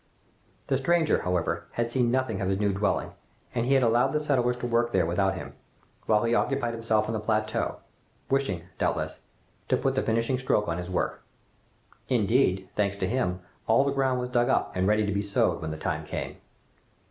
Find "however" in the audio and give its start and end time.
1.21-1.67